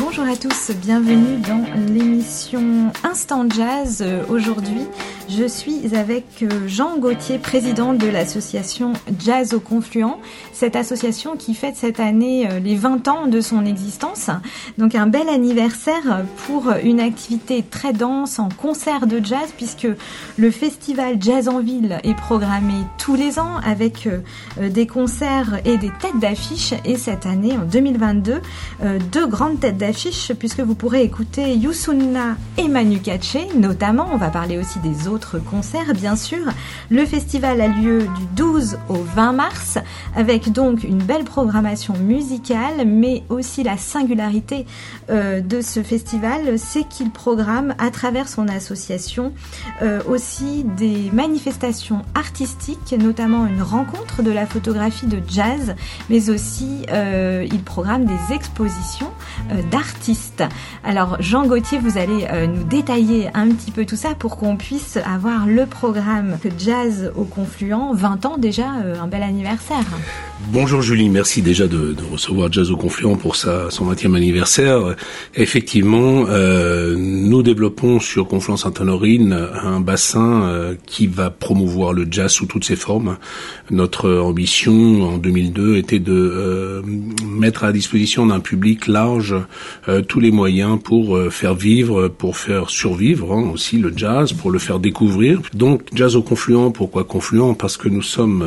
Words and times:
Bonjour 0.00 0.24
à 0.24 0.36
tous, 0.36 0.72
bienvenue 0.74 1.38
dans 1.38 1.64
l'émission 1.86 2.90
Instant 3.04 3.48
Jazz. 3.48 4.04
Aujourd'hui, 4.28 4.82
je 5.28 5.46
suis 5.46 5.94
avec 5.96 6.24
euh, 6.42 6.66
Jean 6.66 6.98
Gauthier, 6.98 7.38
président 7.38 7.94
de 7.94 8.06
l'association 8.06 8.92
Jazz 9.18 9.54
au 9.54 9.60
Confluent, 9.60 10.18
cette 10.52 10.76
association 10.76 11.36
qui 11.36 11.54
fête 11.54 11.76
cette 11.76 12.00
année 12.00 12.48
euh, 12.50 12.58
les 12.58 12.74
20 12.74 13.08
ans 13.08 13.26
de 13.26 13.40
son 13.40 13.64
existence. 13.64 14.30
Donc 14.78 14.94
un 14.94 15.06
bel 15.06 15.28
anniversaire 15.28 16.24
pour 16.46 16.70
une 16.82 17.00
activité 17.00 17.62
très 17.68 17.92
dense 17.92 18.38
en 18.38 18.48
concert 18.48 19.06
de 19.06 19.24
jazz 19.24 19.52
puisque 19.56 19.88
le 20.36 20.50
festival 20.50 21.16
Jazz 21.20 21.48
en 21.48 21.60
Ville 21.60 21.98
est 22.02 22.16
programmé 22.16 22.74
tous 22.98 23.14
les 23.14 23.38
ans 23.38 23.56
avec 23.64 24.06
euh, 24.06 24.68
des 24.68 24.86
concerts 24.86 25.60
et 25.64 25.78
des 25.78 25.90
têtes 26.00 26.18
d'affiche 26.20 26.74
et 26.84 26.96
cette 26.96 27.26
année 27.26 27.52
en 27.52 27.64
2022 27.64 28.40
deux 29.12 29.26
grandes 29.26 29.60
têtes 29.60 29.78
d'affiche 29.78 30.32
puisque 30.38 30.60
vous 30.60 30.74
pourrez 30.74 31.02
écouter 31.02 31.54
Yusunna 31.54 32.36
et 32.58 32.68
Manu 32.68 32.98
Katché 32.98 33.48
notamment. 33.56 34.08
On 34.12 34.16
va 34.16 34.28
parler 34.28 34.58
aussi 34.58 34.78
des 34.80 35.08
autres 35.08 35.21
concert 35.38 35.94
bien 35.94 36.16
sûr. 36.16 36.44
Le 36.90 37.04
festival 37.06 37.60
a 37.60 37.68
lieu 37.68 38.00
du 38.00 38.26
12 38.36 38.78
au 38.88 38.94
20 38.94 39.32
mars 39.32 39.78
avec 40.16 40.52
donc 40.52 40.84
une 40.84 41.02
belle 41.02 41.24
programmation 41.24 41.94
musicale 41.94 42.86
mais 42.86 43.22
aussi 43.28 43.62
la 43.62 43.76
singularité 43.76 44.66
euh, 45.10 45.40
de 45.40 45.60
ce 45.60 45.82
festival 45.82 46.58
c'est 46.58 46.88
qu'il 46.88 47.10
programme 47.10 47.74
à 47.78 47.90
travers 47.90 48.28
son 48.28 48.48
association 48.48 49.32
euh, 49.82 50.00
aussi 50.08 50.64
des 50.76 51.10
manifestations 51.12 52.02
artistiques 52.14 52.94
notamment 52.98 53.46
une 53.46 53.62
rencontre 53.62 54.22
de 54.22 54.30
la 54.30 54.46
photographie 54.46 55.06
de 55.06 55.20
jazz 55.26 55.74
mais 56.10 56.30
aussi 56.30 56.86
euh, 56.90 57.46
il 57.50 57.62
programme 57.62 58.04
des 58.04 58.34
expositions 58.34 59.10
d'artistes. 59.70 60.44
Alors 60.84 61.20
Jean 61.20 61.46
Gauthier 61.46 61.78
vous 61.78 61.98
allez 61.98 62.26
nous 62.48 62.64
détailler 62.64 63.28
un 63.34 63.48
petit 63.48 63.70
peu 63.70 63.84
tout 63.84 63.96
ça 63.96 64.14
pour 64.14 64.36
qu'on 64.36 64.56
puisse 64.56 64.98
avoir 65.06 65.46
le 65.46 65.66
programme 65.66 66.38
Jazz 66.58 67.12
au 67.16 67.24
Confluent. 67.24 67.92
20 67.94 68.26
ans 68.26 68.36
déjà, 68.38 68.76
euh, 68.84 69.00
un 69.00 69.06
bel 69.06 69.22
anniversaire. 69.22 69.84
Bonjour 70.50 70.82
Julie, 70.82 71.08
merci 71.08 71.40
déjà 71.40 71.66
de, 71.68 71.92
de, 71.92 72.02
recevoir 72.10 72.52
Jazz 72.52 72.70
au 72.70 72.76
Confluent 72.76 73.16
pour 73.16 73.36
sa, 73.36 73.70
son 73.70 73.90
20e 73.90 74.16
anniversaire. 74.16 74.96
Effectivement, 75.34 76.26
euh, 76.28 76.96
nous 76.96 77.42
développons 77.42 78.00
sur 78.00 78.26
Confluent 78.26 78.56
Sainte-Honorine 78.56 79.32
un 79.32 79.80
bassin 79.80 80.42
euh, 80.42 80.74
qui 80.84 81.06
va 81.06 81.30
promouvoir 81.30 81.92
le 81.92 82.06
jazz 82.10 82.32
sous 82.32 82.46
toutes 82.46 82.64
ses 82.64 82.76
formes. 82.76 83.16
Notre 83.72 84.12
ambition 84.12 85.02
en 85.02 85.16
2002 85.16 85.76
était 85.76 85.98
de 85.98 86.12
euh, 86.12 86.82
mettre 87.26 87.64
à 87.64 87.72
disposition 87.72 88.26
d'un 88.26 88.40
public 88.40 88.86
large 88.86 89.34
euh, 89.88 90.02
tous 90.02 90.20
les 90.20 90.30
moyens 90.30 90.78
pour 90.82 91.16
euh, 91.16 91.30
faire 91.30 91.54
vivre, 91.54 92.08
pour 92.08 92.36
faire 92.36 92.68
survivre 92.68 93.32
hein, 93.32 93.50
aussi 93.50 93.78
le 93.78 93.90
jazz, 93.96 94.34
pour 94.34 94.50
le 94.50 94.58
faire 94.58 94.78
découvrir. 94.78 95.40
Donc 95.54 95.82
Jazz 95.94 96.16
au 96.16 96.22
Confluent, 96.22 96.70
pourquoi 96.70 97.04
Confluent? 97.04 97.54
Parce 97.54 97.78
que 97.78 97.88
nous 97.88 98.02
sommes 98.02 98.44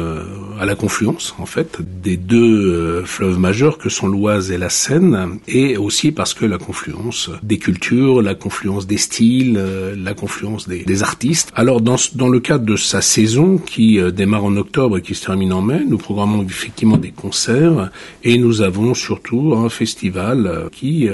à 0.59 0.65
la 0.65 0.75
confluence 0.75 1.33
en 1.39 1.47
fait 1.47 1.79
des 2.03 2.17
deux 2.17 2.71
euh, 2.71 3.05
fleuves 3.05 3.39
majeurs 3.39 3.77
que 3.77 3.89
sont 3.89 4.07
l'Oise 4.07 4.51
et 4.51 4.57
la 4.57 4.69
Seine, 4.69 5.39
et 5.47 5.77
aussi 5.77 6.11
parce 6.11 6.33
que 6.33 6.45
la 6.45 6.57
confluence 6.57 7.29
des 7.43 7.57
cultures, 7.57 8.21
la 8.21 8.35
confluence 8.35 8.87
des 8.87 8.97
styles, 8.97 9.57
euh, 9.57 9.95
la 9.97 10.13
confluence 10.13 10.67
des, 10.67 10.83
des 10.83 11.03
artistes. 11.03 11.51
Alors 11.55 11.81
dans, 11.81 11.97
dans 12.15 12.29
le 12.29 12.39
cadre 12.39 12.65
de 12.65 12.75
sa 12.75 13.01
saison 13.01 13.57
qui 13.57 13.99
euh, 13.99 14.11
démarre 14.11 14.45
en 14.45 14.55
octobre 14.57 14.97
et 14.97 15.01
qui 15.01 15.15
se 15.15 15.25
termine 15.25 15.53
en 15.53 15.61
mai, 15.61 15.81
nous 15.87 15.97
programmons 15.97 16.43
effectivement 16.43 16.97
des 16.97 17.11
concerts 17.11 17.91
et 18.23 18.37
nous 18.37 18.61
avons 18.61 18.93
surtout 18.93 19.53
un 19.55 19.69
festival 19.69 20.69
qui 20.71 21.09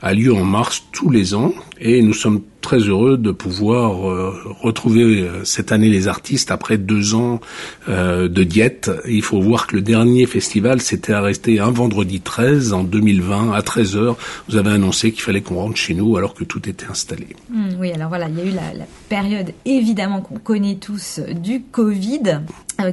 a 0.00 0.14
lieu 0.14 0.32
en 0.32 0.44
mars 0.44 0.84
tous 0.92 1.10
les 1.10 1.34
ans 1.34 1.54
et 1.82 2.00
nous 2.00 2.14
sommes 2.14 2.42
très 2.60 2.78
heureux 2.78 3.18
de 3.18 3.32
pouvoir 3.32 4.08
euh, 4.08 4.32
retrouver 4.60 5.02
euh, 5.02 5.44
cette 5.44 5.72
année 5.72 5.88
les 5.88 6.06
artistes 6.06 6.52
après 6.52 6.78
deux 6.78 7.14
ans 7.14 7.40
euh, 7.88 8.28
de 8.28 8.44
diète. 8.44 8.90
Il 9.06 9.22
faut 9.22 9.40
voir 9.40 9.66
que 9.66 9.74
le 9.74 9.82
dernier 9.82 10.26
festival 10.26 10.80
s'était 10.80 11.12
arrêté 11.12 11.58
un 11.58 11.72
vendredi 11.72 12.20
13 12.20 12.72
en 12.72 12.84
2020 12.84 13.52
à 13.52 13.60
13h. 13.60 14.14
Vous 14.48 14.56
avez 14.56 14.70
annoncé 14.70 15.10
qu'il 15.10 15.22
fallait 15.22 15.40
qu'on 15.40 15.56
rentre 15.56 15.76
chez 15.76 15.94
nous 15.94 16.16
alors 16.16 16.34
que 16.34 16.44
tout 16.44 16.68
était 16.68 16.86
installé. 16.86 17.26
Mmh, 17.50 17.70
oui, 17.80 17.90
alors 17.92 18.08
voilà, 18.08 18.28
il 18.28 18.38
y 18.38 18.40
a 18.40 18.44
eu 18.44 18.54
la, 18.54 18.72
la 18.74 18.86
période 19.08 19.52
évidemment 19.64 20.20
qu'on 20.20 20.38
connaît 20.38 20.76
tous 20.76 21.20
du 21.34 21.62
Covid 21.62 22.42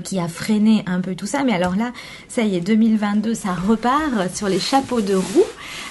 qui 0.03 0.19
a 0.19 0.27
freiné 0.27 0.83
un 0.87 1.01
peu 1.01 1.15
tout 1.15 1.25
ça. 1.25 1.43
Mais 1.43 1.53
alors 1.53 1.75
là, 1.75 1.91
ça 2.27 2.43
y 2.43 2.55
est, 2.55 2.61
2022, 2.61 3.33
ça 3.33 3.53
repart 3.53 4.35
sur 4.35 4.47
les 4.47 4.59
chapeaux 4.59 5.01
de 5.01 5.15
roue. 5.15 5.45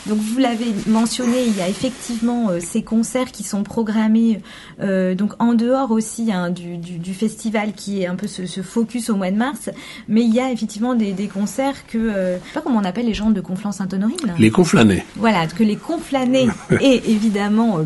Donc 0.07 0.19
vous 0.19 0.39
l'avez 0.39 0.75
mentionné, 0.87 1.45
il 1.47 1.57
y 1.57 1.61
a 1.61 1.69
effectivement 1.69 2.51
euh, 2.51 2.61
ces 2.61 2.83
concerts 2.83 3.33
qui 3.33 3.43
sont 3.43 3.63
programmés 3.63 4.41
euh, 4.81 5.15
donc 5.15 5.33
en 5.39 5.55
dehors 5.55 5.91
aussi 5.91 6.31
hein, 6.33 6.51
du, 6.51 6.77
du, 6.77 6.99
du, 6.99 7.15
festival 7.15 7.73
qui 7.73 8.03
est 8.03 8.07
un 8.07 8.15
peu 8.15 8.27
ce, 8.27 8.47
ce, 8.47 8.63
focus 8.63 9.11
au 9.11 9.17
mois 9.17 9.31
de 9.31 9.37
mars, 9.37 9.71
mais 10.09 10.23
il 10.23 10.33
y 10.33 10.41
a 10.41 10.53
effectivement 10.53 10.95
des, 10.95 11.13
des 11.13 11.27
concerts 11.27 11.87
que 11.87 11.99
euh, 11.99 12.39
je 12.39 12.47
sais 12.47 12.55
pas 12.55 12.61
comment 12.61 12.79
on 12.79 12.85
appelle 12.85 13.07
les 13.07 13.15
gens 13.15 13.31
de 13.31 13.41
Conflans-Sainte-Honorine. 13.41 14.35
Les 14.39 14.51
conflanés. 14.51 15.05
Voilà, 15.17 15.47
que 15.47 15.65
les 15.65 15.77
conflanés 15.77 16.49
et 16.81 17.11
évidemment 17.11 17.79
euh, 17.79 17.83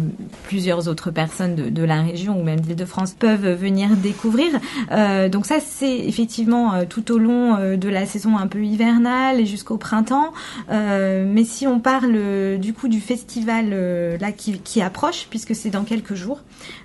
plusieurs 0.49 0.89
autres 0.89 1.11
personnes 1.11 1.55
de, 1.55 1.71
de 1.71 1.83
la 1.83 2.03
région 2.03 2.39
ou 2.39 2.43
même 2.43 2.61
d'Île-de-France 2.61 3.15
peuvent 3.19 3.53
venir 3.55 3.91
découvrir. 3.97 4.51
Donc 5.31 5.47
ça 5.47 5.57
c'est 5.61 5.97
effectivement 5.97 6.85
tout 6.89 7.13
au 7.13 7.19
long 7.19 7.77
de 7.77 7.89
la 7.89 8.07
saison 8.07 8.37
un 8.37 8.47
peu 8.47 8.63
hivernale 8.63 9.41
et 9.41 9.47
jusqu'au 9.47 9.77
printemps. 9.77 10.33
mais 10.69 11.45
si 11.45 11.67
on 11.67 11.81
parle 11.83 12.59
du 12.59 12.73
coup 12.73 12.89
du 12.89 13.01
festival 13.01 13.71
là 14.19 14.33
qui, 14.33 14.81
approche 14.81 15.27
puisque 15.29 15.55
c'est 15.55 15.71
dans 15.71 15.85
quelques 15.85 16.15
jours, 16.15 16.41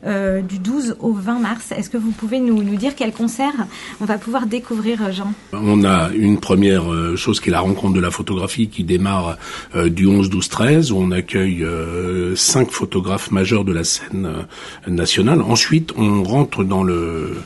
euh, 0.06 0.42
du 0.42 0.60
12 0.60 0.98
au 1.00 1.14
20 1.14 1.40
mars. 1.40 1.72
Est-ce 1.72 1.90
que 1.90 1.98
vous 1.98 2.12
pouvez 2.12 2.40
nous, 2.40 2.62
dire 2.76 2.96
quel 2.96 3.14
concert 3.14 3.54
on 4.02 4.06
va 4.06 4.18
pouvoir 4.18 4.46
découvrir, 4.46 5.12
Jean? 5.12 5.32
On 5.54 5.84
a 5.84 6.10
une 6.14 6.40
première 6.40 6.84
chose 7.16 7.40
qui 7.40 7.50
est 7.50 7.52
la 7.52 7.62
rencontre 7.62 7.94
de 7.94 8.00
la 8.00 8.12
photographie 8.12 8.68
qui 8.68 8.84
démarre 8.84 9.38
euh, 9.76 9.90
du 9.90 10.06
11, 10.06 10.30
12, 10.30 10.50
13 10.50 10.92
où 10.92 10.98
on 10.98 11.12
accueille 11.12 11.64
euh, 11.64 12.36
cinq 12.36 12.72
photographes 12.72 13.32
majeurs 13.32 13.64
de 13.64 13.74
la 13.74 13.84
scène 13.84 14.30
nationale. 14.88 15.42
Ensuite, 15.42 15.94
on 15.98 16.24
rentre 16.24 16.64
dans 16.64 16.84
le 16.84 17.38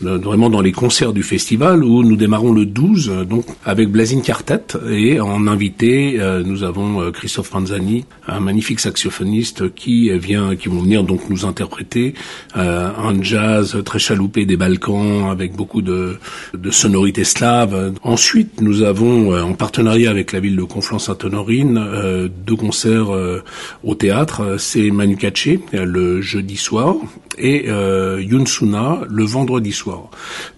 vraiment 0.00 0.50
dans 0.50 0.60
les 0.60 0.72
concerts 0.72 1.12
du 1.12 1.22
festival 1.22 1.82
où 1.82 2.02
nous 2.02 2.16
démarrons 2.16 2.52
le 2.52 2.66
12 2.66 3.26
donc 3.28 3.46
avec 3.64 3.90
Blazing 3.90 4.22
Quartet 4.22 4.78
et 4.90 5.20
en 5.20 5.46
invité 5.46 6.20
nous 6.44 6.62
avons 6.62 7.10
Christophe 7.12 7.50
Panzani 7.50 8.04
un 8.26 8.40
magnifique 8.40 8.80
saxophoniste 8.80 9.74
qui 9.74 10.10
vient 10.18 10.56
qui 10.56 10.68
vont 10.68 10.80
venir 10.80 11.02
donc 11.02 11.28
nous 11.30 11.44
interpréter 11.44 12.14
euh, 12.56 12.90
un 12.96 13.22
jazz 13.22 13.78
très 13.84 13.98
chaloupé 13.98 14.46
des 14.46 14.56
Balkans 14.56 15.30
avec 15.30 15.54
beaucoup 15.54 15.82
de, 15.82 16.16
de 16.54 16.70
sonorités 16.70 17.24
slaves. 17.24 17.94
Ensuite, 18.02 18.60
nous 18.60 18.82
avons 18.82 19.32
euh, 19.32 19.42
en 19.42 19.54
partenariat 19.54 20.10
avec 20.10 20.32
la 20.32 20.40
ville 20.40 20.56
de 20.56 20.62
Conflans-Sainte-Honorine 20.62 21.78
euh, 21.78 22.28
deux 22.28 22.56
concerts 22.56 23.14
euh, 23.14 23.42
au 23.84 23.94
théâtre. 23.94 24.56
C'est 24.58 24.90
Manu 24.90 25.18
le 25.72 26.20
jeudi 26.20 26.56
soir 26.56 26.96
et 27.38 27.66
euh, 27.68 28.20
Yunsuna 28.22 29.00
le 29.08 29.24
vendredi 29.24 29.72
soir. 29.72 29.87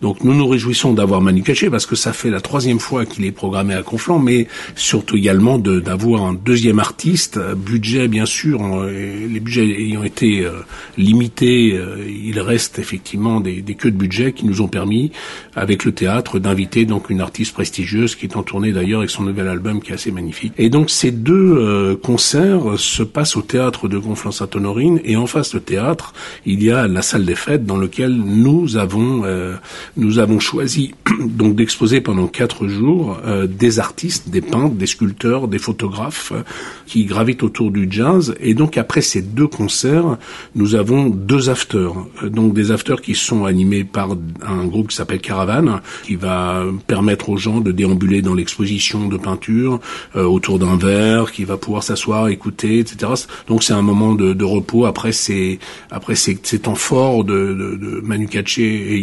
Donc 0.02 0.24
nous 0.24 0.34
nous 0.34 0.48
réjouissons 0.48 0.92
d'avoir 0.92 1.20
Manu 1.20 1.42
Katché 1.42 1.70
parce 1.70 1.86
que 1.86 1.96
ça 1.96 2.12
fait 2.12 2.30
la 2.30 2.40
troisième 2.40 2.80
fois 2.80 3.06
qu'il 3.06 3.24
est 3.24 3.32
programmé 3.32 3.74
à 3.74 3.82
Conflans, 3.82 4.18
mais 4.18 4.46
surtout 4.74 5.16
également 5.16 5.58
d'avoir 5.58 6.24
un 6.24 6.34
deuxième 6.34 6.78
artiste. 6.78 7.38
Budget 7.56 8.08
bien 8.08 8.26
sûr, 8.26 8.60
les 8.84 9.40
budgets 9.40 9.66
ayant 9.66 10.02
été 10.02 10.44
euh, 10.44 10.60
limités, 10.96 11.72
euh, 11.74 12.06
il 12.08 12.38
reste 12.40 12.78
effectivement 12.78 13.40
des, 13.40 13.62
queues 13.74 13.90
de 13.90 13.96
budget 13.96 14.32
qui 14.32 14.46
nous 14.46 14.60
ont 14.60 14.68
permis, 14.68 15.12
avec 15.54 15.84
le 15.84 15.92
théâtre, 15.92 16.38
d'inviter 16.38 16.84
donc 16.84 17.10
une 17.10 17.20
artiste 17.20 17.54
prestigieuse 17.54 18.14
qui 18.14 18.26
est 18.26 18.36
en 18.36 18.42
tournée 18.42 18.72
d'ailleurs 18.72 19.00
avec 19.00 19.10
son 19.10 19.22
nouvel 19.22 19.48
album 19.48 19.80
qui 19.80 19.92
est 19.92 19.94
assez 19.94 20.10
magnifique. 20.10 20.52
Et 20.58 20.70
donc 20.70 20.90
ces 20.90 21.10
deux 21.10 21.56
euh, 21.56 21.96
concerts 21.96 22.78
se 22.78 23.02
passent 23.02 23.36
au 23.36 23.42
théâtre 23.42 23.88
de 23.88 23.98
Conflans-Sainte-Honorine 23.98 25.00
et 25.04 25.16
en 25.16 25.26
face 25.26 25.54
de 25.54 25.58
théâtre, 25.58 26.12
il 26.46 26.62
y 26.62 26.70
a 26.70 26.86
la 26.86 27.02
salle 27.02 27.24
des 27.24 27.34
fêtes 27.34 27.64
dans 27.64 27.78
laquelle 27.78 28.14
nous 28.14 28.76
avons 28.76 29.19
euh, 29.24 29.56
nous 29.96 30.18
avons 30.18 30.38
choisi 30.38 30.94
donc 31.20 31.54
d'exposer 31.56 32.00
pendant 32.00 32.26
quatre 32.26 32.66
jours 32.68 33.18
euh, 33.24 33.46
des 33.46 33.78
artistes, 33.78 34.28
des 34.28 34.40
peintres, 34.40 34.74
des 34.74 34.86
sculpteurs, 34.86 35.48
des 35.48 35.58
photographes 35.58 36.32
euh, 36.32 36.42
qui 36.86 37.04
gravitent 37.04 37.42
autour 37.42 37.70
du 37.70 37.88
jazz. 37.90 38.34
Et 38.40 38.54
donc 38.54 38.76
après 38.76 39.00
ces 39.00 39.22
deux 39.22 39.46
concerts, 39.46 40.16
nous 40.54 40.74
avons 40.74 41.08
deux 41.08 41.50
afters, 41.50 41.94
donc 42.24 42.54
des 42.54 42.70
afters 42.70 43.00
qui 43.00 43.14
sont 43.14 43.44
animés 43.44 43.84
par 43.84 44.10
un 44.42 44.64
groupe 44.66 44.88
qui 44.88 44.96
s'appelle 44.96 45.20
Caravane, 45.20 45.80
qui 46.04 46.16
va 46.16 46.64
permettre 46.86 47.28
aux 47.28 47.36
gens 47.36 47.60
de 47.60 47.72
déambuler 47.72 48.22
dans 48.22 48.34
l'exposition 48.34 49.08
de 49.08 49.16
peinture 49.16 49.80
autour 50.14 50.58
d'un 50.58 50.76
verre, 50.76 51.32
qui 51.32 51.44
va 51.44 51.56
pouvoir 51.56 51.82
s'asseoir, 51.82 52.28
écouter, 52.28 52.80
etc. 52.80 53.12
Donc 53.48 53.62
c'est 53.62 53.72
un 53.72 53.82
moment 53.82 54.14
de, 54.14 54.32
de 54.32 54.44
repos. 54.44 54.86
Après 54.86 55.12
c'est 55.12 55.58
après 55.90 56.14
c'est 56.14 56.36
temps 56.58 56.74
fort 56.74 57.24
de, 57.24 57.54
de, 57.54 57.76
de 57.76 58.00
Manu 58.00 58.26
Katché 58.26 58.94
et 58.94 58.98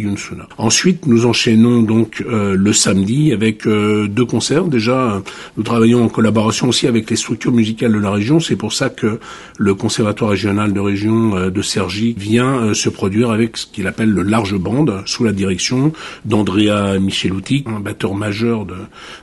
Ensuite, 0.58 1.06
nous 1.08 1.26
enchaînons 1.26 1.82
donc 1.82 2.24
le 2.28 2.74
samedi 2.74 3.34
avec 3.34 3.68
deux 3.68 4.26
concerts. 4.26 4.66
Déjà, 4.66 5.22
nous 5.58 5.64
travaillons 5.64 6.04
en 6.06 6.10
collaboration 6.10 6.70
aussi 6.70 6.88
avec 6.88 7.10
les 7.10 7.16
structures 7.16 7.52
musicales 7.52 7.94
de 7.94 8.00
la 8.00 8.12
région. 8.12 8.40
C'est 8.40 8.56
pour 8.56 8.74
ça 8.74 8.90
que 8.90 9.20
le 9.58 9.76
Conservatoire 9.76 10.32
régional 10.32 10.74
de 10.74 10.80
région 10.80 11.50
de 11.50 11.62
Cergy 11.62 12.16
vient 12.18 12.74
se 12.74 12.90
produire 12.90 13.32
avec 13.32 13.58
ce 13.58 13.66
qu'il 13.66 13.88
appelle 13.88 14.10
le 14.10 14.24
large 14.24 14.56
bande 14.58 15.04
sous 15.06 15.24
la 15.24 15.32
direction 15.32 15.92
d'Andrea 16.26 17.00
Micheluti, 17.00 17.64
un 17.68 17.80
batteur 17.80 18.16
majeur 18.16 18.66
de, 18.66 18.76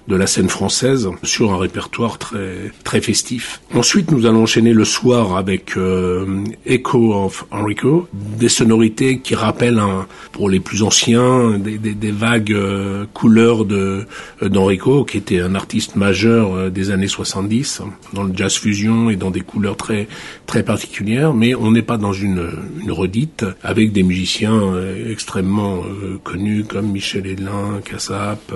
de 0.08 0.16
la 0.16 0.26
scène 0.26 0.48
française 0.48 1.08
sur 1.22 1.52
un 1.52 1.58
répertoire 1.58 2.18
très 2.18 2.72
très 2.82 3.00
festif. 3.00 3.60
Ensuite, 3.74 4.10
nous 4.10 4.26
allons 4.26 4.42
enchaîner 4.42 4.72
le 4.72 4.84
soir 4.84 5.36
avec 5.36 5.76
euh, 5.76 6.44
Echo 6.66 7.14
of 7.14 7.46
Enrico, 7.50 8.08
des 8.12 8.48
sonorités 8.48 9.18
qui 9.18 9.34
rappellent 9.34 9.78
un, 9.78 10.06
pour 10.32 10.48
les 10.50 10.60
plus 10.60 10.73
anciens 10.82 11.58
des, 11.58 12.10
vagues 12.10 12.52
euh, 12.52 13.04
couleurs 13.12 13.64
de 13.64 14.06
euh, 14.42 14.48
d'Enrico, 14.48 15.04
qui 15.04 15.18
était 15.18 15.40
un 15.40 15.54
artiste 15.54 15.96
majeur 15.96 16.54
euh, 16.54 16.70
des 16.70 16.90
années 16.90 17.08
70 17.08 17.82
dans 18.12 18.24
le 18.24 18.32
jazz 18.34 18.54
fusion 18.54 19.10
et 19.10 19.16
dans 19.16 19.30
des 19.30 19.40
couleurs 19.40 19.76
très 19.76 20.08
très 20.46 20.62
particulières. 20.62 21.34
Mais 21.34 21.54
on 21.54 21.70
n'est 21.70 21.82
pas 21.82 21.96
dans 21.96 22.12
une 22.12 22.50
redite 22.88 23.44
avec 23.62 23.92
des 23.92 24.02
musiciens 24.02 24.74
extrêmement 25.10 25.82
connus 26.22 26.64
comme 26.64 26.90
Michel 26.90 27.26
Edlin, 27.26 27.80
Cassap, 27.84 28.52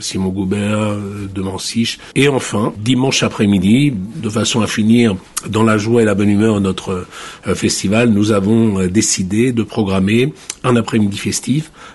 Simon 0.00 0.28
Goubert, 0.28 0.96
De 1.34 1.42
Manciche. 1.42 1.98
Et 2.14 2.28
enfin, 2.28 2.72
dimanche 2.78 3.22
après-midi, 3.22 3.92
de 3.92 4.28
façon 4.28 4.60
à 4.60 4.66
finir 4.66 5.16
dans 5.48 5.62
la 5.62 5.78
joie 5.78 6.02
et 6.02 6.04
la 6.04 6.14
bonne 6.14 6.28
humeur 6.28 6.60
notre 6.60 7.06
festival, 7.54 8.10
nous 8.10 8.32
avons 8.32 8.86
décidé 8.86 9.52
de 9.52 9.62
programmer 9.62 10.32
un 10.64 10.76
après-midi 10.76 11.18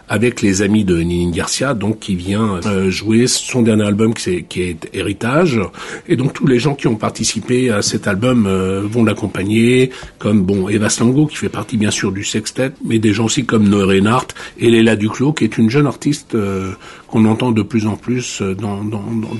avec 0.09 0.41
les 0.41 0.61
amis 0.61 0.83
de 0.83 0.97
Nini 0.99 1.31
Garcia, 1.31 1.73
donc 1.73 1.99
qui 1.99 2.15
vient 2.15 2.59
euh, 2.65 2.89
jouer 2.89 3.27
son 3.27 3.61
dernier 3.61 3.85
album 3.85 4.13
qui 4.13 4.61
est, 4.61 4.89
Héritage. 4.93 5.59
Et 6.07 6.15
donc 6.15 6.33
tous 6.33 6.47
les 6.47 6.59
gens 6.59 6.75
qui 6.75 6.87
ont 6.87 6.95
participé 6.95 7.69
à 7.69 7.81
cet 7.81 8.07
album 8.07 8.47
vont 8.83 9.03
l'accompagner, 9.03 9.89
comme 10.19 10.43
bon 10.43 10.69
Eva 10.69 10.89
Slango 10.89 11.25
qui 11.25 11.35
fait 11.37 11.49
partie 11.49 11.77
bien 11.77 11.91
sûr 11.91 12.11
du 12.11 12.23
sextet, 12.23 12.71
mais 12.85 12.99
des 12.99 13.13
gens 13.13 13.25
aussi 13.25 13.45
comme 13.45 13.67
Noé 13.67 13.83
Reinhardt 13.83 14.27
et 14.59 14.69
Léla 14.69 14.95
Duclos 14.95 15.33
qui 15.33 15.43
est 15.45 15.57
une 15.57 15.69
jeune 15.69 15.87
artiste 15.87 16.37
qu'on 17.07 17.25
entend 17.25 17.51
de 17.51 17.61
plus 17.61 17.87
en 17.87 17.95
plus 17.95 18.41
dans, 18.41 18.81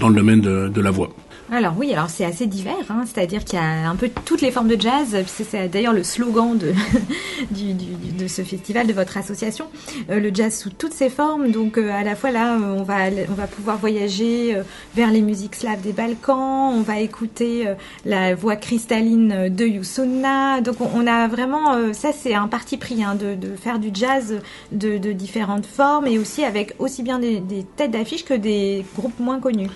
le 0.10 0.16
domaine 0.16 0.42
de 0.42 0.82
la 0.82 0.92
voix. 0.92 1.14
Alors 1.52 1.74
oui, 1.78 1.92
alors 1.94 2.10
c'est 2.10 2.24
assez 2.24 2.48
divers, 2.48 2.76
hein, 2.90 3.04
c'est-à-dire 3.06 3.44
qu'il 3.44 3.60
y 3.60 3.62
a 3.62 3.90
un 3.90 3.96
peu 3.96 4.10
toutes 4.26 4.42
les 4.42 4.50
formes 4.50 4.70
de 4.70 4.80
jazz, 4.80 5.16
c'est 5.28 5.68
d'ailleurs 5.68 5.94
le 5.94 6.04
slogan 6.04 6.58
de, 7.52 8.28
ce 8.28 8.44
festival, 8.44 8.88
de 8.88 8.94
votre 8.94 9.18
association, 9.18 9.66
euh, 10.10 10.20
le 10.20 10.32
jazz 10.34 10.58
sous 10.58 10.70
toutes 10.70 10.94
ses 10.94 11.10
formes. 11.10 11.52
Donc 11.52 11.78
euh, 11.78 11.92
à 11.92 12.04
la 12.04 12.16
fois 12.16 12.32
là, 12.32 12.56
euh, 12.56 12.78
on 12.80 12.84
va 12.84 12.96
on 13.30 13.34
va 13.34 13.48
pouvoir 13.48 13.78
voyager 13.78 14.58
vers 14.96 15.12
les 15.12 15.22
musiques 15.22 15.56
slaves 15.56 15.82
des 15.82 15.92
Balkans, 15.92 16.74
on 16.74 16.82
va 16.82 17.00
écouter 17.02 17.68
la 18.06 18.36
voix 18.36 18.56
cristalline 18.56 19.54
de 19.54 19.66
Yusuna. 19.66 20.62
Donc 20.62 20.78
on, 20.80 21.06
a 21.06 21.28
vraiment, 21.28 21.94
ça 21.94 22.12
c'est 22.14 22.34
un 22.34 22.48
parti 22.48 22.78
pris 22.78 23.04
hein, 23.04 23.16
de, 23.16 23.56
faire 23.56 23.80
du 23.80 23.90
jazz 23.94 24.40
de, 24.72 24.98
différentes 25.12 25.66
formes 25.66 26.08
et 26.08 26.18
aussi 26.18 26.44
avec 26.46 26.74
aussi 26.80 27.04
bien 27.04 27.20
des, 27.20 27.42
têtes 27.76 27.92
d'affiche 27.92 28.24
que 28.24 28.34
des 28.34 28.86
groupes 28.96 29.20
moins 29.20 29.40
connus. 29.40 29.70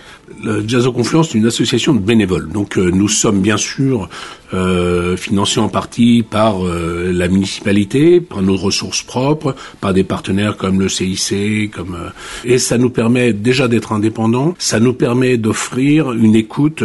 Le 0.43 0.67
Jazz 0.67 0.87
aux 0.87 0.91
Confluence, 0.91 1.33
une 1.33 1.45
association 1.57 1.93
de 1.95 1.99
bénévoles. 1.99 2.49
Donc 2.49 2.77
euh, 2.77 2.91
nous 2.91 3.07
sommes 3.07 3.41
bien 3.41 3.57
sûr 3.57 4.09
euh, 4.53 5.17
financés 5.17 5.59
en 5.59 5.69
partie 5.69 6.23
par 6.23 6.63
euh, 6.63 7.11
la 7.11 7.27
municipalité, 7.27 8.21
par 8.21 8.43
nos 8.43 8.55
ressources 8.55 9.01
propres, 9.01 9.55
par 9.81 9.93
des 9.93 10.03
partenaires 10.03 10.55
comme 10.55 10.79
le 10.79 10.87
CIC, 10.87 11.71
comme 11.71 11.97
et 12.45 12.59
ça 12.59 12.77
nous 12.77 12.91
permet 12.91 13.33
déjà 13.33 13.67
d'être 13.67 13.91
indépendants. 13.91 14.53
Ça 14.59 14.79
nous 14.79 14.93
permet 14.93 15.37
d'offrir 15.37 16.11
une 16.11 16.35
écoute 16.35 16.83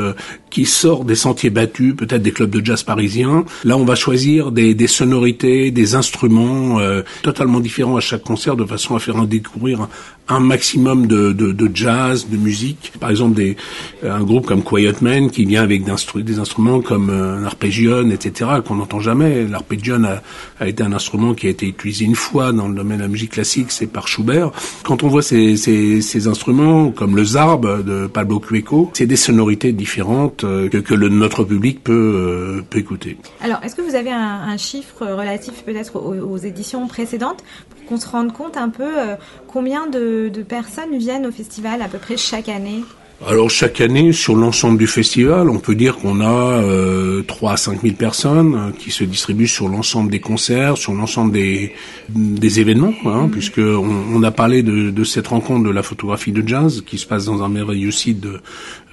qui 0.53 0.65
sort 0.67 1.05
des 1.05 1.17
sentiers 1.17 1.51
battus, 1.51 1.95
peut-être 1.97 2.23
des 2.23 2.33
clubs 2.33 2.51
de 2.51 2.65
jazz 2.65 2.83
parisiens. 2.83 3.45
Là, 3.65 3.77
on 3.77 3.85
va 3.85 3.95
choisir 3.97 4.53
des, 4.53 4.75
des 4.75 4.87
sonorités, 4.87 5.71
des 5.71 5.95
instruments 5.95 6.79
totalement 7.23 7.61
différents 7.61 7.97
à 7.97 8.01
chaque 8.01 8.23
concert, 8.23 8.57
de 8.57 8.65
façon 8.65 8.95
à 8.95 8.99
faire 9.01 9.27
découvrir 9.27 9.89
un 10.29 10.41
maximum 10.41 11.07
de, 11.07 11.33
de, 11.33 11.53
de, 11.53 11.71
jazz, 11.75 12.29
de 12.29 12.37
musique. 12.37 12.93
Par 13.01 13.11
exemple, 13.11 13.35
des, 13.35 13.57
un 14.03 14.23
groupe 14.23 14.47
comme 14.47 14.63
Quiet 14.63 14.95
Man 15.01 15.31
qui 15.31 15.45
vient 15.45 15.63
avec 15.63 15.85
des 15.85 16.39
instruments 16.39 16.81
comme 16.81 17.11
euh, 17.11 17.41
l'arpégion, 17.41 18.09
etc., 18.11 18.51
qu'on 18.67 18.77
n'entend 18.77 19.01
jamais. 19.01 19.47
L'arpégion 19.47 20.05
a, 20.05 20.23
a, 20.61 20.69
été 20.69 20.83
un 20.83 20.93
instrument 20.93 21.35
qui 21.35 21.49
a 21.49 21.51
été 21.51 21.67
utilisé 21.67 22.05
une 22.05 22.15
fois 22.15 22.53
dans 22.53 22.69
le 22.69 22.75
domaine 22.75 22.99
de 22.99 23.03
la 23.03 23.09
musique 23.09 23.33
classique, 23.33 23.71
c'est 23.71 23.87
par 23.87 24.09
Schubert. 24.09 24.53
Quand 24.85 25.03
on 25.03 25.09
voit 25.09 25.23
ces, 25.23 25.57
ces, 25.57 26.01
ces, 26.01 26.29
instruments 26.29 26.91
comme 26.91 27.17
le 27.17 27.25
zarb 27.25 27.85
de 27.85 28.07
Pablo 28.07 28.39
Cueco, 28.39 28.91
c'est 28.95 29.07
des 29.07 29.17
sonorités 29.17 29.73
différentes 29.73 30.42
euh, 30.45 30.69
que, 30.69 30.79
que 30.79 30.95
le, 30.95 31.09
notre 31.09 31.45
public 31.45 31.83
peut, 31.83 31.93
euh, 31.93 32.63
peut 32.69 32.79
écouter. 32.79 33.17
Alors, 33.41 33.59
est-ce 33.63 33.75
que 33.75 33.83
vous 33.83 33.95
avez 33.95 34.11
un, 34.11 34.41
un 34.47 34.57
chiffre 34.57 35.07
relatif 35.07 35.63
peut-être 35.65 35.97
aux, 35.97 36.15
aux, 36.15 36.39
éditions 36.39 36.87
précédentes 36.87 37.43
pour 37.71 37.85
qu'on 37.87 37.97
se 37.99 38.09
rende 38.09 38.33
compte 38.33 38.57
un 38.57 38.69
peu 38.69 38.99
euh, 38.99 39.17
combien 39.49 39.87
de, 39.87 40.31
de 40.33 40.43
personnes 40.43 40.97
viennent 40.97 41.27
au 41.27 41.33
festival 41.33 41.83
à 41.83 41.89
peu 41.89 41.99
près 41.99 42.17
chaque 42.17 42.49
année? 42.49 42.83
Alors 43.27 43.51
chaque 43.51 43.81
année, 43.81 44.13
sur 44.13 44.35
l'ensemble 44.35 44.79
du 44.79 44.89
festival, 44.89 45.49
on 45.49 45.59
peut 45.59 45.77
dire 45.77 45.97
qu'on 45.99 46.21
a 46.21 46.61
euh, 46.61 47.23
3 47.43 47.53
à 47.55 47.57
5 47.57 47.83
000 47.83 47.95
personnes 47.97 48.55
euh, 48.55 48.71
qui 48.71 48.93
se 48.93 49.03
distribuent 49.03 49.49
sur 49.49 49.69
l'ensemble 49.69 50.13
des 50.13 50.21
concerts, 50.21 50.77
sur 50.77 50.95
l'ensemble 50.95 51.33
des, 51.33 51.73
des 52.09 52.61
événements, 52.61 52.95
hein, 53.05 53.27
mmh. 53.27 53.31
puisque 53.31 53.59
on, 53.59 54.05
on, 54.15 54.23
a 54.23 54.31
parlé 54.31 54.63
de, 54.63 54.91
de, 54.91 55.05
cette 55.05 55.27
rencontre 55.27 55.65
de 55.65 55.71
la 55.71 55.83
photographie 55.83 56.31
de 56.31 56.47
jazz 56.47 56.85
qui 56.87 56.99
se 56.99 57.07
passe 57.07 57.25
dans 57.25 57.43
un 57.43 57.49
merveilleux 57.49 57.91
site 57.91 58.21
de, 58.21 58.41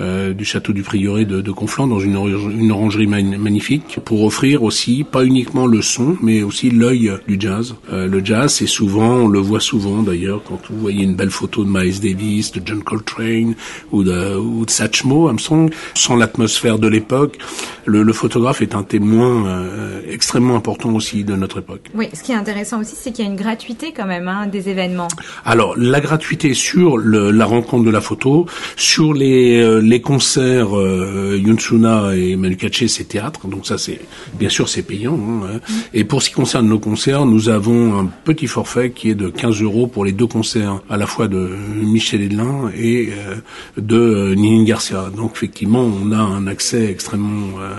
euh, 0.02 0.34
du 0.34 0.46
château 0.46 0.74
du 0.74 0.82
Prieuré 0.82 1.26
de, 1.26 1.42
de 1.42 1.52
Conflans, 1.52 1.86
dans 1.86 2.00
une, 2.00 2.16
une 2.16 2.72
orangerie 2.72 3.06
magnifique, 3.06 4.00
pour 4.04 4.24
offrir 4.24 4.64
aussi 4.64 5.04
pas 5.04 5.24
uniquement 5.26 5.68
le 5.68 5.84
son, 5.84 6.18
mais 6.24 6.42
aussi 6.42 6.72
l'œil 6.72 7.12
du 7.28 7.38
jazz. 7.40 7.76
Euh, 7.94 8.08
le 8.08 8.26
jazz, 8.26 8.52
c'est 8.52 8.66
souvent, 8.66 9.12
on 9.12 9.28
le 9.28 9.40
voit 9.40 9.60
souvent 9.60 10.02
d'ailleurs, 10.02 10.42
quand 10.44 10.60
vous 10.72 10.80
voyez 10.80 11.04
une 11.04 11.16
belle 11.16 11.30
photo 11.30 11.64
de 11.64 11.70
Miles 11.70 12.00
Davis, 12.00 12.52
de 12.52 12.62
John 12.66 12.82
Coltrane 12.82 13.54
ou 13.92 14.04
de 14.04 14.38
ou 14.38 14.66
de 14.66 14.72
Satchmo, 14.72 15.28
Armstrong, 15.28 15.72
sans 15.94 16.16
l'atmosphère 16.16 16.80
de 16.80 16.88
l'époque. 16.88 17.38
Le, 17.86 18.04
le, 18.04 18.14
est 18.62 18.76
un 18.76 18.84
témoin 18.84 19.46
euh, 19.46 20.02
extrêmement 20.10 20.56
important 20.56 20.94
aussi 20.94 21.24
de 21.24 21.36
notre 21.36 21.60
époque. 21.60 21.90
Oui, 21.94 22.10
ce 22.14 22.24
qui 22.24 22.32
est 22.32 22.36
intéressant 22.36 22.82
aussi, 22.82 22.96
c'est 22.96 23.12
qu'il 23.12 23.26
y 23.26 23.28
a 23.28 23.32
une 23.32 23.38
gratuité 23.38 23.94
quand 23.96 24.06
même 24.06 24.28
hein, 24.28 24.48
des 24.48 24.70
événements. 24.70 25.08
Alors, 25.46 25.76
la 25.78 26.02
gratuité 26.02 26.54
sur 26.54 26.98
le, 26.98 27.32
la 27.32 27.46
rencontre 27.46 27.86
de 27.86 27.90
la 27.90 28.02
photo, 28.02 28.46
sur 28.76 29.14
les, 29.14 29.60
euh, 29.62 29.80
les 29.80 30.02
concerts 30.02 30.78
euh, 30.78 31.40
Yunsuna 31.40 32.16
et 32.16 32.36
Manu 32.36 32.58
c'est 32.88 33.08
théâtre, 33.08 33.48
donc 33.48 33.66
ça 33.66 33.78
c'est 33.78 34.00
bien 34.38 34.50
sûr 34.50 34.68
c'est 34.68 34.84
payant. 34.84 35.16
Hein, 35.16 35.60
mm. 35.68 35.74
Et 35.94 36.04
pour 36.04 36.22
ce 36.22 36.30
qui 36.30 36.36
concerne 36.36 36.68
nos 36.68 36.80
concerts, 36.80 37.26
nous 37.26 37.50
avons 37.50 38.00
un 38.00 38.06
petit 38.06 38.48
forfait 38.48 38.92
qui 38.92 39.10
est 39.10 39.16
de 39.16 39.30
15 39.30 39.62
euros 39.62 39.88
pour 39.88 40.06
les 40.06 40.12
deux 40.12 40.28
concerts, 40.28 40.82
à 40.90 40.98
la 40.98 41.08
fois 41.08 41.28
de 41.28 41.50
Michel 41.82 42.22
Edlin 42.22 42.72
et 42.78 43.10
euh, 43.12 43.36
de 43.78 43.98
euh, 43.98 44.36
Nini 44.36 44.66
Garcia. 44.66 45.10
Donc 45.16 45.32
effectivement, 45.36 45.82
on 45.82 46.12
a 46.12 46.18
un 46.18 46.48
accès 46.48 46.90
extrêmement 46.90 47.60
euh, 47.60 47.74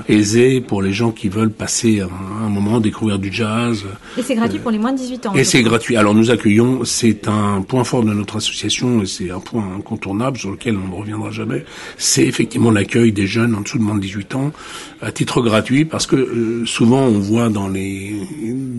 pour 0.58 0.82
les 0.82 0.92
gens 0.92 1.12
qui 1.12 1.28
veulent 1.28 1.52
passer 1.52 2.00
un, 2.00 2.08
un 2.44 2.48
moment, 2.48 2.80
découvrir 2.80 3.18
du 3.18 3.32
jazz. 3.32 3.84
Et 4.18 4.22
c'est 4.22 4.34
gratuit 4.34 4.58
euh, 4.58 4.62
pour 4.62 4.72
les 4.72 4.78
moins 4.78 4.92
de 4.92 4.98
18 4.98 5.26
ans. 5.26 5.34
Et 5.34 5.44
c'est 5.44 5.62
gratuit. 5.62 5.96
Alors 5.96 6.14
nous 6.14 6.30
accueillons, 6.30 6.84
c'est 6.84 7.28
un 7.28 7.62
point 7.62 7.84
fort 7.84 8.02
de 8.02 8.12
notre 8.12 8.36
association 8.36 9.02
et 9.02 9.06
c'est 9.06 9.30
un 9.30 9.40
point 9.40 9.64
incontournable 9.76 10.38
sur 10.38 10.50
lequel 10.50 10.76
on 10.76 10.88
ne 10.88 11.00
reviendra 11.00 11.30
jamais. 11.30 11.64
C'est 11.98 12.26
effectivement 12.26 12.70
l'accueil 12.70 13.12
des 13.12 13.26
jeunes 13.26 13.54
en 13.54 13.60
dessous 13.60 13.78
de 13.78 13.84
moins 13.84 13.94
de 13.94 14.00
18 14.00 14.34
ans 14.34 14.50
à 15.00 15.12
titre 15.12 15.40
gratuit 15.42 15.84
parce 15.84 16.06
que 16.06 16.16
euh, 16.16 16.66
souvent 16.66 17.02
on 17.02 17.18
voit 17.18 17.48
dans 17.48 17.68
les 17.68 18.14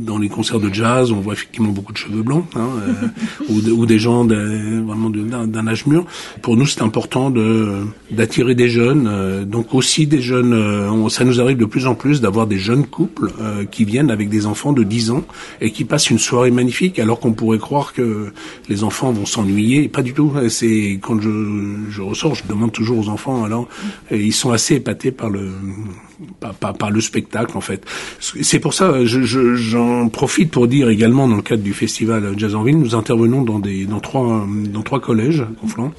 dans 0.05 0.17
les 0.17 0.29
concerts 0.29 0.59
de 0.59 0.73
jazz, 0.73 1.11
on 1.11 1.21
voit 1.21 1.33
effectivement 1.33 1.69
beaucoup 1.69 1.93
de 1.93 1.97
cheveux 1.97 2.23
blancs 2.23 2.45
hein, 2.55 2.69
ou, 3.49 3.61
de, 3.61 3.71
ou, 3.71 3.85
des 3.85 3.99
gens 3.99 4.25
de, 4.25 4.81
vraiment 4.81 5.09
d'un 5.09 5.67
âge 5.67 5.85
mûr. 5.85 6.05
Pour 6.41 6.57
nous, 6.57 6.65
c'est 6.65 6.81
important 6.81 7.31
d'attirer 8.09 8.55
des 8.55 8.69
jeunes, 8.69 9.07
euh, 9.07 9.45
donc 9.45 9.73
aussi 9.73 10.07
des 10.07 10.21
jeunes. 10.21 10.53
Euh, 10.53 11.09
ça 11.09 11.23
nous 11.23 11.41
arrive 11.41 11.57
de 11.61 11.65
plus 11.65 11.85
en 11.85 11.93
plus 11.93 12.21
d'avoir 12.21 12.47
des 12.47 12.57
jeunes 12.57 12.87
couples 12.87 13.31
euh, 13.39 13.65
qui 13.65 13.85
viennent 13.85 14.09
avec 14.09 14.29
des 14.29 14.47
enfants 14.47 14.73
de 14.73 14.81
10 14.83 15.11
ans 15.11 15.23
et 15.61 15.71
qui 15.71 15.85
passent 15.85 16.09
une 16.09 16.17
soirée 16.17 16.49
magnifique, 16.49 16.97
alors 16.97 17.19
qu'on 17.19 17.33
pourrait 17.33 17.59
croire 17.59 17.93
que 17.93 18.33
les 18.67 18.83
enfants 18.83 19.11
vont 19.11 19.27
s'ennuyer. 19.27 19.87
Pas 19.87 20.01
du 20.01 20.13
tout. 20.13 20.33
C'est 20.49 20.99
quand 21.01 21.21
je, 21.21 21.29
je 21.89 22.01
ressors, 22.01 22.33
je 22.33 22.47
demande 22.47 22.71
toujours 22.71 22.97
aux 22.97 23.09
enfants. 23.09 23.43
Alors, 23.43 23.67
ils 24.09 24.33
sont 24.33 24.51
assez 24.51 24.75
épatés 24.75 25.11
par 25.11 25.29
le 25.29 25.51
par, 26.39 26.73
par, 26.73 26.91
le 26.91 27.01
spectacle 27.01 27.57
en 27.57 27.61
fait. 27.61 27.85
C'est 28.19 28.59
pour 28.59 28.73
ça, 28.73 29.05
j'en 29.05 29.23
je, 29.23 30.09
profite 30.09 30.51
pour 30.51 30.67
dire 30.67 30.89
également 30.89 31.27
dans 31.27 31.37
le 31.37 31.41
cadre 31.41 31.63
du 31.63 31.73
festival 31.73 32.33
Jazz 32.37 32.55
en 32.55 32.63
Ville, 32.63 32.77
nous 32.77 32.95
intervenons 32.95 33.43
dans 33.43 33.59
des 33.59 33.85
dans 33.85 33.99
trois 33.99 34.45
dans 34.71 34.81
trois 34.81 34.99
collèges 34.99 35.45
Conflans, 35.59 35.91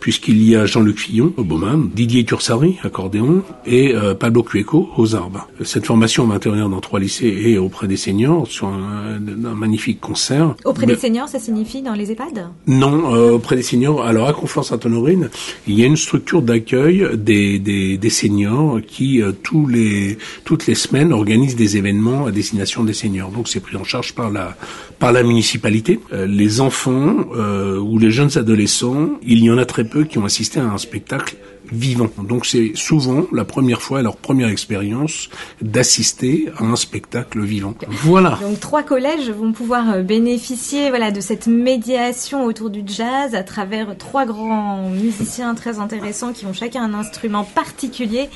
puisqu'il 0.00 0.42
y 0.42 0.56
a 0.56 0.66
Jean-Luc 0.66 0.98
Fillon 0.98 1.32
au 1.36 1.44
Beaumont, 1.44 1.90
Didier 1.94 2.24
Tursari 2.24 2.78
accordéon 2.82 3.42
et 3.66 3.94
euh, 3.94 4.14
Pablo 4.14 4.42
Cueco 4.42 4.88
aux 4.96 5.14
arbres. 5.14 5.48
Cette 5.62 5.86
formation 5.86 6.26
va 6.26 6.34
intervenir 6.34 6.68
dans 6.68 6.80
trois 6.80 7.00
lycées 7.00 7.34
et 7.44 7.58
auprès 7.58 7.88
des 7.88 7.96
seniors 7.96 8.46
sur 8.46 8.68
un, 8.68 9.16
un 9.16 9.54
magnifique 9.54 10.00
concert. 10.00 10.54
Auprès 10.64 10.86
des 10.86 10.96
seniors, 10.96 11.28
ça 11.28 11.38
signifie 11.38 11.82
dans 11.82 11.94
les 11.94 12.10
EHPAD? 12.10 12.48
Non, 12.66 13.14
euh, 13.14 13.32
auprès 13.32 13.56
des 13.56 13.62
seniors. 13.62 14.02
Alors 14.02 14.28
à 14.28 14.32
Conflans-Sainte-Honorine, 14.32 15.30
il 15.66 15.78
y 15.78 15.82
a 15.82 15.86
une 15.86 15.96
structure 15.96 16.42
d'accueil 16.42 17.06
des, 17.14 17.58
des, 17.58 17.96
des 17.96 18.10
seniors 18.10 18.80
qui 18.86 19.22
euh, 19.22 19.32
tous 19.32 19.66
les 19.70 20.18
toutes 20.44 20.66
les 20.66 20.74
semaines 20.74 21.12
organise 21.12 21.56
des 21.56 21.76
événements 21.76 22.26
à 22.26 22.30
destination 22.30 22.84
des 22.84 22.92
seniors. 22.92 23.30
Donc 23.30 23.48
c'est 23.48 23.60
pris 23.60 23.76
en 23.76 23.84
charge 23.84 24.14
par 24.14 24.30
la 24.30 24.56
par 24.98 25.12
la 25.12 25.22
municipalité. 25.22 26.00
Euh, 26.12 26.26
les 26.26 26.60
enfants 26.60 27.28
euh, 27.34 27.78
ou 27.78 27.98
les 27.98 28.10
jeunes 28.10 28.36
adolescents, 28.36 29.18
il 29.22 29.38
y 29.38 29.50
en 29.50 29.58
a 29.58 29.64
très 29.64 29.84
peu 29.84 30.04
qui 30.04 30.18
ont 30.18 30.24
assisté 30.24 30.60
à 30.60 30.64
un 30.64 30.78
spectacle 30.78 31.36
vivant. 31.72 32.10
Donc 32.18 32.46
c'est 32.46 32.72
souvent 32.74 33.26
la 33.32 33.44
première 33.44 33.82
fois, 33.82 34.02
leur 34.02 34.16
première 34.16 34.48
expérience 34.48 35.28
d'assister 35.62 36.48
à 36.58 36.64
un 36.64 36.76
spectacle 36.76 37.40
vivant. 37.40 37.74
Voilà. 37.88 38.38
Donc 38.42 38.60
trois 38.60 38.82
collèges 38.82 39.30
vont 39.30 39.52
pouvoir 39.52 39.90
euh, 39.90 40.02
bénéficier 40.02 40.90
voilà 40.90 41.10
de 41.10 41.20
cette 41.20 41.46
médiation 41.46 42.44
autour 42.44 42.70
du 42.70 42.82
jazz 42.86 43.34
à 43.34 43.42
travers 43.42 43.96
trois 43.96 44.26
grands 44.26 44.88
musiciens 44.90 45.54
très 45.54 45.78
intéressants 45.78 46.32
qui 46.32 46.46
ont 46.46 46.52
chacun 46.52 46.82
un 46.82 46.94
instrument 46.94 47.44
particulier 47.44 48.28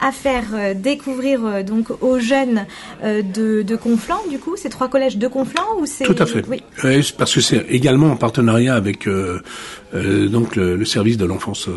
à 0.00 0.12
faire 0.12 0.44
euh, 0.54 0.74
découvrir 0.74 1.44
euh, 1.44 1.62
donc 1.62 1.90
aux 2.02 2.18
jeunes 2.18 2.66
de, 3.02 3.62
de 3.62 3.76
Conflans 3.76 4.22
du 4.30 4.38
coup 4.38 4.56
ces 4.56 4.68
trois 4.68 4.88
collèges 4.88 5.18
de 5.18 5.28
Conflans 5.28 5.78
ou 5.80 5.86
c'est 5.86 6.04
Tout 6.04 6.16
à 6.18 6.26
fait. 6.26 6.44
Oui. 6.48 6.62
parce 7.16 7.34
que 7.34 7.40
c'est 7.40 7.66
également 7.68 8.12
en 8.12 8.16
partenariat 8.16 8.74
avec 8.74 9.06
euh, 9.06 9.40
donc 10.28 10.56
le, 10.56 10.76
le, 10.76 10.84
service 10.84 11.16
de 11.16 11.24
l'enfance 11.24 11.68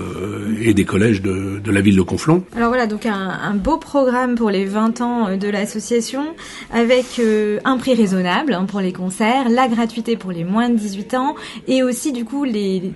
et 0.61 0.73
des 0.73 0.85
collèges 0.85 1.00
de, 1.01 1.71
la 1.71 1.81
ville 1.81 1.95
de 1.95 2.01
Conflans. 2.03 2.43
Alors 2.55 2.69
voilà, 2.69 2.85
donc 2.85 3.07
un, 3.07 3.55
beau 3.55 3.77
programme 3.77 4.35
pour 4.35 4.51
les 4.51 4.65
20 4.65 5.01
ans 5.01 5.27
euh, 5.27 5.37
de 5.37 5.47
l'association 5.49 6.35
avec 6.71 7.17
euh, 7.19 7.59
un 7.65 7.77
prix 7.77 7.95
raisonnable 7.95 8.53
hein, 8.53 8.65
pour 8.65 8.81
les 8.81 8.93
concerts, 8.93 9.49
la 9.49 9.67
gratuité 9.67 10.15
pour 10.15 10.31
les 10.31 10.43
moins 10.43 10.69
de 10.69 10.75
18 10.75 11.13
ans 11.15 11.35
et 11.67 11.81
aussi 11.81 12.11
du 12.11 12.23
coup 12.23 12.43
les, 12.43 12.91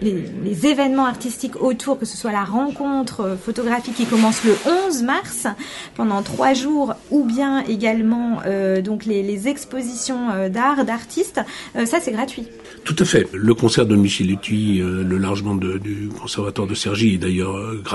événements 0.63 1.05
artistiques 1.05 1.61
autour, 1.61 1.97
que 1.97 2.05
ce 2.05 2.15
soit 2.15 2.31
la 2.31 2.43
rencontre 2.43 3.21
euh, 3.21 3.35
photographique 3.35 3.95
qui 3.95 4.05
commence 4.05 4.43
le 4.43 4.55
11 4.87 5.03
mars 5.03 5.47
pendant 5.95 6.21
trois 6.21 6.53
jours 6.53 6.93
ou 7.09 7.23
bien 7.23 7.63
également 7.67 8.41
donc 8.83 9.05
les, 9.05 9.47
expositions 9.47 10.49
d'art, 10.49 10.85
d'artistes, 10.85 11.41
ça 11.73 11.99
c'est 11.99 12.11
gratuit. 12.11 12.47
Tout 12.83 12.95
à 12.99 13.05
fait. 13.05 13.27
Le 13.33 13.53
concert 13.53 13.85
de 13.85 13.95
Michelutti, 13.95 14.79
le 14.79 15.17
largement 15.17 15.55
du 15.55 16.09
conservatoire 16.19 16.67
de 16.67 16.75
Sergi 16.75 17.15
est 17.15 17.17
d'ailleurs 17.17 17.75
gratuit. 17.83 17.94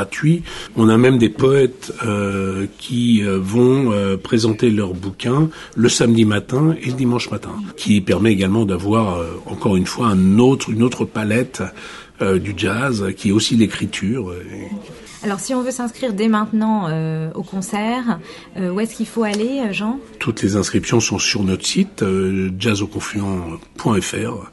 On 0.76 0.88
a 0.88 0.97
même 0.97 1.19
des 1.19 1.28
poètes 1.28 1.92
euh, 2.04 2.66
qui 2.78 3.23
euh, 3.23 3.38
vont 3.40 3.92
euh, 3.92 4.16
présenter 4.16 4.71
leurs 4.71 4.95
bouquins 4.95 5.49
le 5.76 5.88
samedi 5.88 6.25
matin 6.25 6.75
et 6.83 6.87
le 6.87 6.92
dimanche 6.92 7.30
matin, 7.30 7.54
qui 7.76 8.00
permet 8.00 8.33
également 8.33 8.64
d'avoir 8.64 9.25
encore 9.47 9.76
une 9.76 9.87
fois 9.87 10.09
un 10.09 10.38
autre, 10.38 10.71
une 10.71 10.83
autre 10.83 11.04
palette 11.04 11.62
du 12.21 12.52
jazz, 12.54 13.14
qui 13.16 13.30
est 13.30 13.33
aussi 13.33 13.57
l'écriture. 13.57 14.35
Alors, 15.23 15.40
si 15.40 15.54
on 15.54 15.62
veut 15.62 15.71
s'inscrire 15.71 16.12
dès 16.12 16.28
maintenant 16.28 16.90
au 17.35 17.42
concert, 17.42 18.19
où 18.57 18.78
est-ce 18.78 18.95
qu'il 18.95 19.07
faut 19.07 19.23
aller, 19.23 19.73
Jean? 19.73 19.99
Toutes 20.19 20.42
les 20.42 20.57
inscriptions 20.57 21.00
sont 21.00 21.19
sur 21.19 21.42
notre 21.42 21.64
site 21.64 22.04
jazzoconfluent.fr 22.59 24.50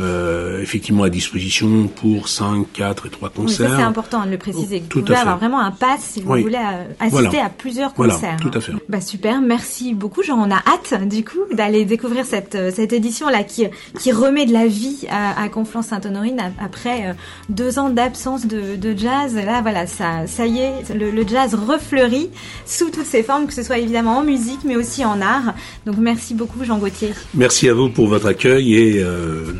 euh, 0.00 0.62
effectivement 0.62 1.02
à 1.02 1.10
disposition 1.10 1.88
pour 1.88 2.28
5, 2.28 2.66
4 2.72 3.06
et 3.06 3.10
3 3.10 3.30
concerts. 3.30 3.70
Oui, 3.70 3.76
c'est 3.76 3.82
important 3.82 4.24
de 4.24 4.30
le 4.30 4.38
préciser. 4.38 4.80
Tout 4.88 5.00
vous 5.00 5.04
pouvez 5.04 5.18
avoir 5.18 5.38
vraiment 5.38 5.60
un 5.60 5.72
pass 5.72 6.00
si 6.00 6.22
vous 6.22 6.28
voulez 6.28 6.56
euh, 6.56 6.84
assister 7.00 7.40
à 7.40 7.48
plusieurs 7.48 7.92
concerts. 7.92 8.18
Voilà, 8.20 8.36
tout 8.38 8.56
à 8.56 8.60
fait. 8.60 8.72
Bah 8.88 9.00
super, 9.00 9.40
merci 9.40 9.94
beaucoup 9.94 10.22
Jean. 10.22 10.38
On 10.38 10.50
a 10.50 10.58
hâte 10.58 11.08
du 11.08 11.24
coup 11.24 11.40
d'aller 11.52 11.84
découvrir 11.84 12.24
cette 12.24 12.54
euh, 12.54 12.70
cette 12.74 12.92
édition 12.92 13.28
là 13.28 13.42
qui 13.42 13.66
qui 13.98 14.12
remet 14.12 14.46
de 14.46 14.52
la 14.52 14.66
vie 14.66 15.06
à, 15.10 15.42
à 15.42 15.48
Conflans-Sainte-Honorine 15.48 16.40
après 16.62 17.14
deux 17.48 17.78
ans 17.78 17.90
d'absence 17.90 18.46
de, 18.46 18.76
de, 18.76 18.96
jazz. 18.96 19.34
Là 19.34 19.60
voilà, 19.60 19.86
ça 19.86 20.26
ça 20.26 20.46
y 20.46 20.58
est, 20.58 20.94
le, 20.94 21.10
le, 21.10 21.26
jazz 21.26 21.54
refleurit 21.54 22.30
sous 22.64 22.90
toutes 22.90 23.06
ses 23.06 23.22
formes, 23.22 23.46
que 23.46 23.54
ce 23.54 23.62
soit 23.62 23.78
évidemment 23.78 24.18
en 24.18 24.22
musique 24.22 24.60
mais 24.64 24.76
aussi 24.76 25.04
en 25.04 25.20
art. 25.20 25.54
Donc 25.84 25.96
merci 25.98 26.34
beaucoup 26.34 26.64
Jean 26.64 26.78
Gauthier. 26.78 27.12
Merci 27.34 27.68
à 27.68 27.74
vous 27.74 27.88
pour 27.88 28.06
votre 28.06 28.26
accueil 28.26 28.74
et 28.74 29.02
euh, 29.02 29.52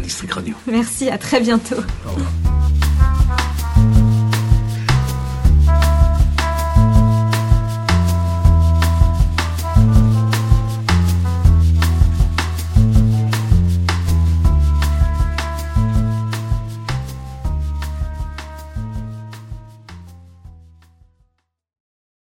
District 0.00 0.32
Radio. 0.32 0.54
Merci, 0.66 1.10
à 1.10 1.18
très 1.18 1.40
bientôt. 1.40 1.76
Au 2.06 2.12
revoir. 2.12 2.45